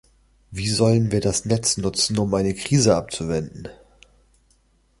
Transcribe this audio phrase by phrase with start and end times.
[0.49, 3.69] Wie sollen wir das Netz nutzen, um eine Krise abzuwenden?